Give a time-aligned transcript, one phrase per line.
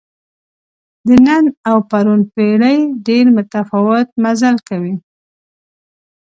[1.07, 4.95] د نن او پرون پېړۍ ډېر متفاوت مزل کوي.